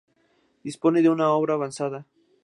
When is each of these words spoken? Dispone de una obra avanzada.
Dispone 0.69 1.03
de 1.03 1.11
una 1.11 1.29
obra 1.33 1.53
avanzada. 1.53 2.07